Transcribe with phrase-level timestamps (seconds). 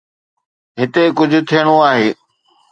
[0.79, 2.09] هتي ڪجهه ٿيڻو آهي.